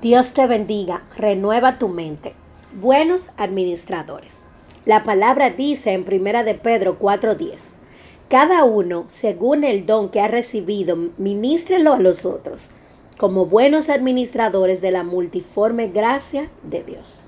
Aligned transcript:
Dios 0.00 0.32
te 0.32 0.46
bendiga, 0.46 1.02
renueva 1.16 1.80
tu 1.80 1.88
mente. 1.88 2.34
Buenos 2.72 3.30
administradores. 3.36 4.44
La 4.84 5.02
palabra 5.02 5.50
dice 5.50 5.90
en 5.90 6.04
Primera 6.04 6.44
de 6.44 6.54
Pedro 6.54 7.00
4:10, 7.00 7.72
cada 8.28 8.62
uno, 8.62 9.06
según 9.08 9.64
el 9.64 9.86
don 9.86 10.10
que 10.10 10.20
ha 10.20 10.28
recibido, 10.28 10.96
ministrelo 11.18 11.94
a 11.94 11.98
los 11.98 12.26
otros, 12.26 12.70
como 13.18 13.46
buenos 13.46 13.88
administradores 13.88 14.80
de 14.80 14.92
la 14.92 15.02
multiforme 15.02 15.88
gracia 15.88 16.48
de 16.62 16.84
Dios. 16.84 17.26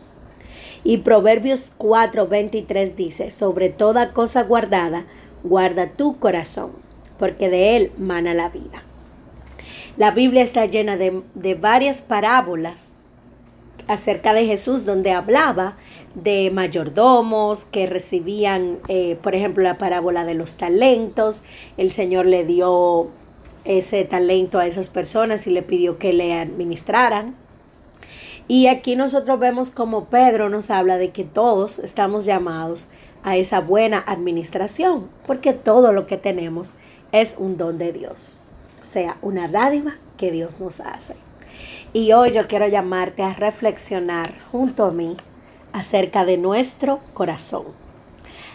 Y 0.84 0.98
Proverbios 0.98 1.72
4:23 1.76 2.94
dice, 2.94 3.32
sobre 3.32 3.70
toda 3.70 4.12
cosa 4.12 4.44
guardada, 4.44 5.06
guarda 5.42 5.88
tu 5.88 6.20
corazón, 6.20 6.70
porque 7.18 7.50
de 7.50 7.76
él 7.76 7.90
mana 7.98 8.32
la 8.32 8.48
vida. 8.48 8.84
La 9.96 10.12
Biblia 10.12 10.42
está 10.42 10.66
llena 10.66 10.96
de, 10.96 11.54
varias 11.54 12.00
parábolas 12.00 12.90
acerca 13.88 14.34
de 14.34 14.46
Jesús 14.46 14.86
donde 14.86 15.10
hablaba 15.10 15.76
de 16.14 16.50
mayordomos 16.52 17.64
que 17.64 17.86
recibían, 17.86 18.78
eh, 18.88 19.16
por 19.20 19.34
ejemplo, 19.34 19.64
la 19.64 19.78
parábola 19.78 20.24
de 20.24 20.34
los 20.34 20.56
talentos. 20.56 21.42
El 21.76 21.90
Señor 21.90 22.26
le 22.26 22.44
dio 22.44 23.08
ese 23.64 24.04
talento 24.04 24.58
a 24.58 24.66
esas 24.66 24.88
personas 24.88 25.46
y 25.46 25.50
le 25.50 25.62
pidió 25.62 25.98
que 25.98 26.12
le 26.12 26.34
administraran. 26.34 27.34
Y 28.46 28.68
aquí 28.68 28.94
nosotros 28.94 29.38
vemos 29.40 29.70
como 29.70 30.06
Pedro 30.06 30.48
nos 30.48 30.70
habla 30.70 30.98
de 30.98 31.10
que 31.10 31.24
todos 31.24 31.78
estamos 31.80 32.24
llamados 32.24 32.88
a 33.22 33.36
esa 33.36 33.60
buena 33.60 34.02
administración, 34.06 35.08
porque 35.26 35.52
todo 35.52 35.92
lo 35.92 36.06
que 36.06 36.16
tenemos 36.16 36.74
es 37.12 37.36
un 37.38 37.56
don 37.56 37.76
de 37.76 37.92
Dios 37.92 38.42
sea 38.82 39.16
una 39.22 39.48
dádiva 39.48 39.94
que 40.16 40.30
Dios 40.30 40.60
nos 40.60 40.80
hace. 40.80 41.16
Y 41.92 42.12
hoy 42.12 42.32
yo 42.32 42.46
quiero 42.46 42.68
llamarte 42.68 43.22
a 43.22 43.32
reflexionar 43.32 44.34
junto 44.52 44.84
a 44.84 44.90
mí 44.90 45.16
acerca 45.72 46.24
de 46.24 46.36
nuestro 46.36 47.00
corazón. 47.14 47.64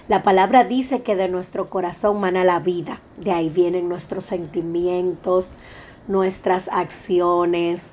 La 0.08 0.24
palabra 0.24 0.64
dice 0.64 1.02
que 1.02 1.16
de 1.16 1.28
nuestro 1.28 1.70
corazón 1.70 2.20
mana 2.20 2.44
la 2.44 2.60
vida. 2.60 3.02
De 3.18 3.32
ahí 3.32 3.50
vienen 3.50 3.90
nuestros 3.90 4.26
sentimientos, 4.26 5.54
nuestras 6.08 6.70
acciones. 6.72 7.90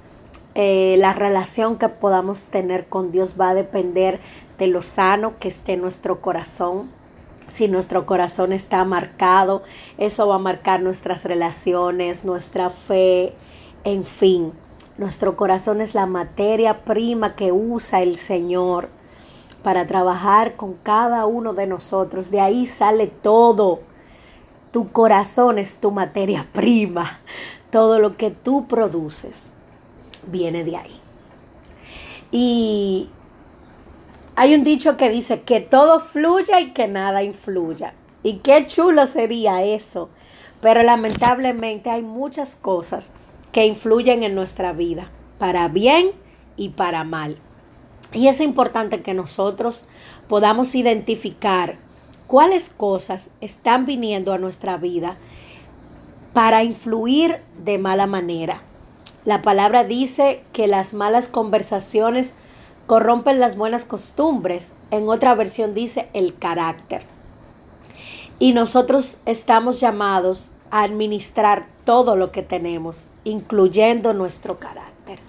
Eh, 0.54 0.96
la 0.98 1.14
relación 1.14 1.78
que 1.78 1.88
podamos 1.88 2.44
tener 2.46 2.86
con 2.86 3.10
Dios 3.12 3.36
va 3.40 3.50
a 3.50 3.54
depender 3.54 4.20
de 4.58 4.66
lo 4.66 4.82
sano 4.82 5.38
que 5.38 5.48
esté 5.48 5.76
nuestro 5.76 6.20
corazón 6.20 6.90
si 7.48 7.68
nuestro 7.68 8.06
corazón 8.06 8.52
está 8.52 8.84
marcado, 8.84 9.62
eso 9.98 10.26
va 10.26 10.36
a 10.36 10.38
marcar 10.38 10.82
nuestras 10.82 11.24
relaciones, 11.24 12.24
nuestra 12.24 12.70
fe, 12.70 13.34
en 13.84 14.04
fin. 14.04 14.52
Nuestro 14.98 15.36
corazón 15.36 15.80
es 15.80 15.94
la 15.94 16.06
materia 16.06 16.84
prima 16.84 17.34
que 17.34 17.52
usa 17.52 18.02
el 18.02 18.16
Señor 18.16 18.88
para 19.62 19.86
trabajar 19.86 20.56
con 20.56 20.74
cada 20.74 21.26
uno 21.26 21.54
de 21.54 21.66
nosotros. 21.66 22.30
De 22.30 22.40
ahí 22.40 22.66
sale 22.66 23.06
todo. 23.06 23.80
Tu 24.70 24.90
corazón 24.90 25.58
es 25.58 25.80
tu 25.80 25.90
materia 25.90 26.46
prima. 26.52 27.20
Todo 27.70 27.98
lo 27.98 28.16
que 28.16 28.30
tú 28.30 28.66
produces 28.66 29.42
viene 30.26 30.64
de 30.64 30.76
ahí. 30.76 31.00
Y 32.30 33.10
hay 34.34 34.54
un 34.54 34.64
dicho 34.64 34.96
que 34.96 35.10
dice 35.10 35.42
que 35.42 35.60
todo 35.60 36.00
fluya 36.00 36.60
y 36.60 36.72
que 36.72 36.88
nada 36.88 37.22
influya. 37.22 37.94
Y 38.22 38.38
qué 38.38 38.64
chulo 38.66 39.06
sería 39.06 39.62
eso. 39.62 40.08
Pero 40.60 40.82
lamentablemente 40.82 41.90
hay 41.90 42.02
muchas 42.02 42.54
cosas 42.54 43.12
que 43.52 43.66
influyen 43.66 44.22
en 44.22 44.34
nuestra 44.34 44.72
vida, 44.72 45.10
para 45.38 45.68
bien 45.68 46.12
y 46.56 46.70
para 46.70 47.04
mal. 47.04 47.36
Y 48.12 48.28
es 48.28 48.40
importante 48.40 49.02
que 49.02 49.12
nosotros 49.12 49.86
podamos 50.28 50.74
identificar 50.74 51.76
cuáles 52.26 52.68
cosas 52.68 53.28
están 53.40 53.86
viniendo 53.86 54.32
a 54.32 54.38
nuestra 54.38 54.76
vida 54.76 55.16
para 56.32 56.64
influir 56.64 57.40
de 57.62 57.78
mala 57.78 58.06
manera. 58.06 58.62
La 59.24 59.42
palabra 59.42 59.84
dice 59.84 60.42
que 60.52 60.66
las 60.66 60.94
malas 60.94 61.28
conversaciones 61.28 62.34
corrompen 62.86 63.40
las 63.40 63.56
buenas 63.56 63.84
costumbres. 63.84 64.72
En 64.90 65.08
otra 65.08 65.34
versión 65.34 65.74
dice 65.74 66.08
el 66.12 66.36
carácter. 66.36 67.02
Y 68.38 68.52
nosotros 68.52 69.18
estamos 69.24 69.80
llamados 69.80 70.50
a 70.70 70.82
administrar 70.82 71.66
todo 71.84 72.16
lo 72.16 72.32
que 72.32 72.42
tenemos, 72.42 73.04
incluyendo 73.24 74.12
nuestro 74.12 74.58
carácter. 74.58 75.20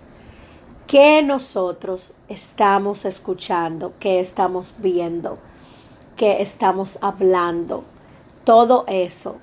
¿Qué 0.88 1.22
nosotros 1.22 2.14
estamos 2.28 3.06
escuchando? 3.06 3.94
¿Qué 4.00 4.20
estamos 4.20 4.76
viendo? 4.80 5.38
¿Qué 6.16 6.42
estamos 6.42 6.98
hablando? 7.02 7.84
Todo 8.46 8.86
eso 8.88 9.38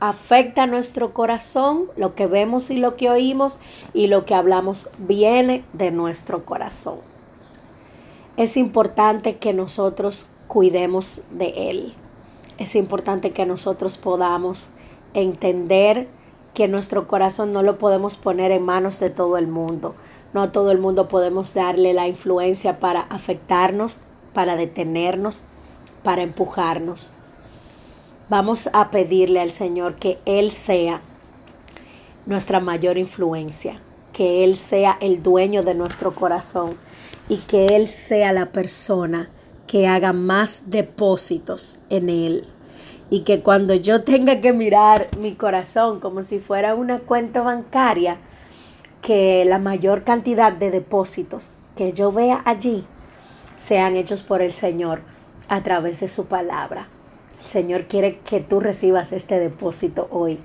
afecta 0.00 0.66
nuestro 0.66 1.14
corazón, 1.14 1.86
lo 1.96 2.14
que 2.14 2.26
vemos 2.26 2.70
y 2.70 2.76
lo 2.76 2.96
que 2.96 3.10
oímos 3.10 3.60
y 3.94 4.08
lo 4.08 4.26
que 4.26 4.34
hablamos 4.34 4.90
viene 4.98 5.64
de 5.72 5.90
nuestro 5.90 6.44
corazón 6.44 7.13
es 8.36 8.56
importante 8.56 9.36
que 9.36 9.52
nosotros 9.52 10.30
cuidemos 10.48 11.22
de 11.30 11.70
Él. 11.70 11.94
Es 12.58 12.74
importante 12.76 13.30
que 13.30 13.46
nosotros 13.46 13.96
podamos 13.96 14.70
entender 15.14 16.08
que 16.52 16.68
nuestro 16.68 17.06
corazón 17.08 17.52
no 17.52 17.62
lo 17.62 17.78
podemos 17.78 18.16
poner 18.16 18.50
en 18.52 18.62
manos 18.62 19.00
de 19.00 19.10
todo 19.10 19.38
el 19.38 19.48
mundo. 19.48 19.94
No 20.32 20.42
a 20.42 20.52
todo 20.52 20.70
el 20.70 20.78
mundo 20.78 21.08
podemos 21.08 21.54
darle 21.54 21.92
la 21.92 22.08
influencia 22.08 22.80
para 22.80 23.02
afectarnos, 23.02 24.00
para 24.32 24.56
detenernos, 24.56 25.42
para 26.02 26.22
empujarnos. 26.22 27.14
Vamos 28.28 28.68
a 28.72 28.90
pedirle 28.90 29.40
al 29.40 29.52
Señor 29.52 29.94
que 29.96 30.18
Él 30.24 30.50
sea 30.50 31.02
nuestra 32.26 32.58
mayor 32.58 32.98
influencia, 32.98 33.80
que 34.14 34.44
Él 34.44 34.56
sea 34.56 34.96
el 35.00 35.22
dueño 35.22 35.62
de 35.62 35.74
nuestro 35.74 36.14
corazón 36.14 36.70
y 37.28 37.36
que 37.38 37.76
Él 37.76 37.88
sea 37.88 38.32
la 38.32 38.52
persona 38.52 39.28
que 39.66 39.86
haga 39.86 40.14
más 40.14 40.70
depósitos 40.70 41.80
en 41.90 42.08
Él. 42.08 42.48
Y 43.10 43.20
que 43.20 43.42
cuando 43.42 43.74
yo 43.74 44.02
tenga 44.02 44.40
que 44.40 44.54
mirar 44.54 45.08
mi 45.18 45.34
corazón 45.34 46.00
como 46.00 46.22
si 46.22 46.38
fuera 46.38 46.74
una 46.74 47.00
cuenta 47.00 47.42
bancaria, 47.42 48.18
que 49.02 49.44
la 49.44 49.58
mayor 49.58 50.04
cantidad 50.04 50.52
de 50.52 50.70
depósitos 50.70 51.56
que 51.76 51.92
yo 51.92 52.10
vea 52.10 52.40
allí 52.46 52.86
sean 53.56 53.96
hechos 53.96 54.22
por 54.22 54.40
el 54.40 54.52
Señor 54.52 55.02
a 55.48 55.62
través 55.62 56.00
de 56.00 56.08
su 56.08 56.26
palabra. 56.26 56.88
El 57.40 57.46
Señor 57.46 57.86
quiere 57.86 58.20
que 58.20 58.40
tú 58.40 58.60
recibas 58.60 59.12
este 59.12 59.38
depósito 59.38 60.08
hoy. 60.10 60.40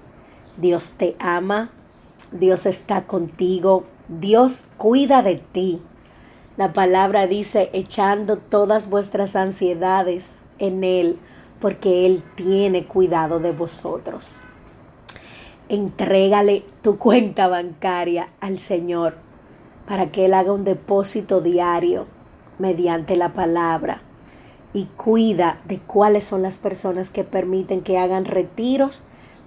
Dios 0.57 0.95
te 0.97 1.15
ama, 1.19 1.71
Dios 2.31 2.65
está 2.65 3.05
contigo, 3.05 3.85
Dios 4.07 4.67
cuida 4.77 5.21
de 5.21 5.35
ti. 5.35 5.81
La 6.57 6.73
palabra 6.73 7.27
dice, 7.27 7.69
echando 7.73 8.37
todas 8.37 8.89
vuestras 8.89 9.35
ansiedades 9.35 10.43
en 10.59 10.83
Él, 10.83 11.17
porque 11.59 12.05
Él 12.05 12.23
tiene 12.35 12.85
cuidado 12.85 13.39
de 13.39 13.51
vosotros. 13.51 14.43
Entrégale 15.69 16.65
tu 16.81 16.97
cuenta 16.97 17.47
bancaria 17.47 18.29
al 18.41 18.59
Señor 18.59 19.15
para 19.87 20.11
que 20.11 20.25
Él 20.25 20.33
haga 20.33 20.53
un 20.53 20.63
depósito 20.63 21.41
diario 21.41 22.07
mediante 22.59 23.15
la 23.15 23.33
palabra 23.33 24.01
y 24.73 24.85
cuida 24.85 25.61
de 25.65 25.79
cuáles 25.79 26.23
son 26.23 26.41
las 26.41 26.57
personas 26.57 27.09
que 27.09 27.23
permiten 27.23 27.81
que 27.81 27.97
hagan 27.97 28.25
retiros 28.25 29.03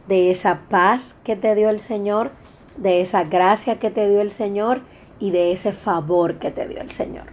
de 0.09 0.31
esa 0.31 0.63
paz 0.69 1.17
que 1.23 1.37
te 1.37 1.55
dio 1.55 1.71
el 1.71 1.81
Señor, 1.81 2.33
de 2.77 3.01
esa 3.01 3.25
gracia 3.25 3.79
que 3.79 3.91
te 3.91 4.09
dio 4.09 4.21
el 4.21 4.31
Señor 4.31 4.83
y 5.19 5.31
de 5.31 5.53
ese 5.53 5.73
favor 5.73 6.39
que 6.39 6.51
te 6.51 6.67
dio 6.67 6.81
el 6.81 6.91
Señor. 6.91 7.27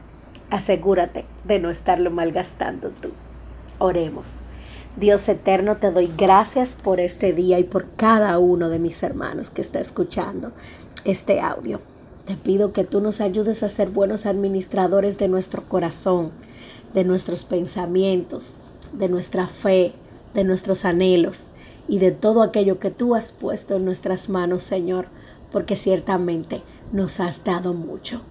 Asegúrate 0.50 1.26
de 1.44 1.60
no 1.60 1.70
estarlo 1.70 2.12
malgastando 2.12 2.90
tú. 2.90 3.10
Oremos. 3.78 4.30
Dios 4.96 5.28
eterno, 5.30 5.78
te 5.78 5.92
doy 5.92 6.12
gracias 6.18 6.74
por 6.74 7.00
este 7.00 7.32
día 7.32 7.60
y 7.60 7.64
por 7.64 7.88
cada 7.96 8.38
uno 8.40 8.70
de 8.70 8.80
mis 8.80 9.02
hermanos 9.04 9.50
que 9.50 9.62
está 9.62 9.80
escuchando 9.80 10.52
este 11.06 11.40
audio. 11.40 11.80
Te 12.26 12.36
pido 12.36 12.74
que 12.74 12.84
tú 12.84 13.00
nos 13.00 13.22
ayudes 13.22 13.64
a 13.64 13.70
ser 13.70 13.90
buenos 13.90 14.26
administradores 14.26 15.18
de 15.18 15.28
nuestro 15.28 15.64
corazón, 15.70 16.32
de 16.94 17.04
nuestros 17.04 17.44
pensamientos, 17.44 18.56
de 18.94 19.10
nuestra 19.10 19.48
fe, 19.48 19.94
de 20.34 20.44
nuestros 20.44 20.86
anhelos 20.86 21.46
y 21.88 22.00
de 22.00 22.12
todo 22.12 22.44
aquello 22.44 22.80
que 22.80 22.92
tú 22.92 23.16
has 23.16 23.32
puesto 23.32 23.76
en 23.76 23.86
nuestras 23.86 24.30
manos, 24.30 24.64
Señor, 24.64 25.08
porque 25.52 25.76
ciertamente 25.76 26.62
nos 26.92 27.20
has 27.20 27.44
dado 27.44 27.74
mucho. 27.74 28.22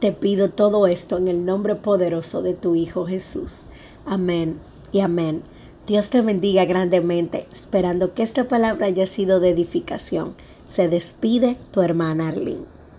Te 0.00 0.12
pido 0.12 0.50
todo 0.50 0.86
esto 0.86 1.16
en 1.16 1.28
el 1.28 1.44
nombre 1.44 1.74
poderoso 1.74 2.42
de 2.42 2.54
tu 2.54 2.74
Hijo 2.74 3.06
Jesús. 3.06 3.62
Amén 4.04 4.58
y 4.92 5.00
amén. 5.00 5.42
Dios 5.86 6.10
te 6.10 6.20
bendiga 6.20 6.64
grandemente, 6.64 7.46
esperando 7.52 8.12
que 8.12 8.22
esta 8.22 8.48
palabra 8.48 8.86
haya 8.86 9.06
sido 9.06 9.40
de 9.40 9.50
edificación. 9.50 10.34
Se 10.66 10.88
despide 10.88 11.56
tu 11.70 11.80
hermana 11.80 12.28
Arlene. 12.28 12.75